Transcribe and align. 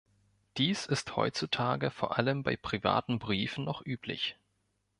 Dies 0.57 0.87
ist 0.87 1.15
heutzutage 1.15 1.91
vor 1.91 2.17
allem 2.17 2.41
bei 2.41 2.57
privaten 2.57 3.19
Briefen 3.19 3.65
noch 3.65 3.85
üblich. 3.85 4.35